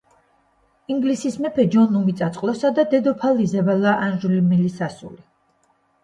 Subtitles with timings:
[0.93, 5.21] ინგლისის მეფე ჯონ უმიწაწყლოსა და დედოფალ იზაბელა ანჟულიმელის ასული.